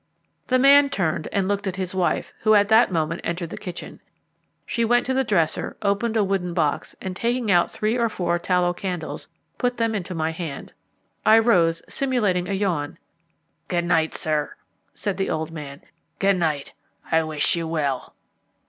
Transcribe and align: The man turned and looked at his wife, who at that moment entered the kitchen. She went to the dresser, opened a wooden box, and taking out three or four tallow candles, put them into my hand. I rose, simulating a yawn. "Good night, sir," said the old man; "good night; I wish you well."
The 0.47 0.57
man 0.57 0.89
turned 0.89 1.27
and 1.31 1.47
looked 1.47 1.67
at 1.67 1.75
his 1.75 1.93
wife, 1.93 2.33
who 2.39 2.55
at 2.55 2.69
that 2.69 2.91
moment 2.91 3.21
entered 3.23 3.51
the 3.51 3.55
kitchen. 3.57 3.99
She 4.65 4.83
went 4.83 5.05
to 5.05 5.13
the 5.13 5.23
dresser, 5.23 5.77
opened 5.83 6.17
a 6.17 6.23
wooden 6.23 6.55
box, 6.55 6.95
and 6.99 7.15
taking 7.15 7.51
out 7.51 7.69
three 7.69 7.95
or 7.99 8.09
four 8.09 8.39
tallow 8.39 8.73
candles, 8.73 9.27
put 9.59 9.77
them 9.77 9.93
into 9.93 10.15
my 10.15 10.31
hand. 10.31 10.73
I 11.23 11.37
rose, 11.37 11.83
simulating 11.87 12.49
a 12.49 12.53
yawn. 12.53 12.97
"Good 13.67 13.85
night, 13.85 14.15
sir," 14.15 14.55
said 14.95 15.17
the 15.17 15.29
old 15.29 15.51
man; 15.51 15.81
"good 16.17 16.35
night; 16.37 16.73
I 17.11 17.21
wish 17.21 17.55
you 17.55 17.67
well." 17.67 18.15